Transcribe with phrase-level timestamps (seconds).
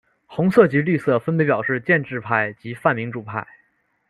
[0.25, 3.45] 红色及绿色分别表示建制派及泛民主派。